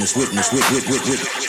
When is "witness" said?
0.00-0.16, 0.16-0.52, 0.52-0.88, 0.88-1.10, 1.10-1.39